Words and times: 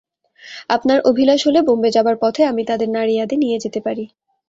আপনার 0.69 0.99
অভিলাষ 1.09 1.39
হলে 1.47 1.59
বোম্বে 1.67 1.89
যাবার 1.91 2.15
পথে 2.23 2.41
আমি 2.45 2.63
তাঁদের 2.69 2.89
নাড়িয়াদে 2.89 3.35
নিয়ে 3.43 3.61
যেতে 3.63 3.79
পারি। 3.85 4.05